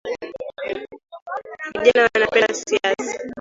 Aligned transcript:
Vijana 1.83 2.09
wanapenda 2.13 2.53
siasa 2.53 3.11